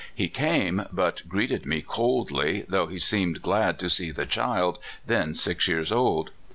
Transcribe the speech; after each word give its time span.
He 0.15 0.29
came, 0.29 0.87
but 0.91 1.21
greeted 1.27 1.67
me 1.67 1.83
coldly, 1.83 2.65
though 2.67 2.87
he 2.87 2.97
seemed 2.97 3.43
glad 3.43 3.77
to 3.77 3.85
seo 3.85 4.15
the 4.15 4.25
child, 4.25 4.79
then 5.05 5.35
six 5.35 5.67
years 5.67 5.91
old. 5.91 6.31